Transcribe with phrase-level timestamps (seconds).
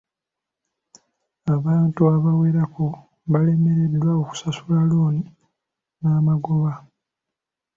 [1.55, 2.85] Abantu abawerako
[3.31, 5.23] balemereddwa okusasula looni
[5.99, 6.71] n'amagoba.